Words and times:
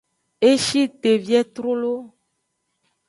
E 0.47 0.51
shi 0.65 0.81
te 1.01 1.11
vie 1.25 1.41
trolo. 1.55 1.95